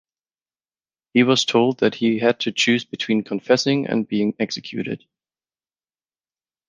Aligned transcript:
He 1.13 1.21
was 1.21 1.45
told 1.45 1.81
that 1.81 1.93
he 1.93 2.17
had 2.17 2.39
to 2.39 2.51
choose 2.51 2.83
between 2.85 3.23
confessing 3.23 3.85
and 3.85 4.07
being 4.07 4.33
executed. 4.39 5.05